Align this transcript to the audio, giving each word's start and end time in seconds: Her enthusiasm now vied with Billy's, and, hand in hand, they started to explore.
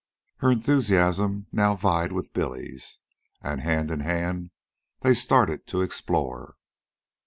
Her 0.37 0.49
enthusiasm 0.49 1.45
now 1.51 1.75
vied 1.75 2.11
with 2.11 2.33
Billy's, 2.33 2.97
and, 3.39 3.61
hand 3.61 3.91
in 3.91 3.99
hand, 3.99 4.49
they 5.01 5.13
started 5.13 5.67
to 5.67 5.81
explore. 5.81 6.55